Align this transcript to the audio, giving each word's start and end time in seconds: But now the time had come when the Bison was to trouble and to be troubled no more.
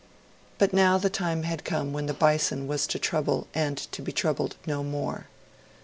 But 0.57 0.73
now 0.73 0.97
the 0.97 1.11
time 1.11 1.43
had 1.43 1.63
come 1.63 1.93
when 1.93 2.07
the 2.07 2.13
Bison 2.15 2.65
was 2.65 2.87
to 2.87 2.97
trouble 2.97 3.45
and 3.53 3.77
to 3.77 4.01
be 4.01 4.11
troubled 4.11 4.55
no 4.65 4.83
more. 4.83 5.27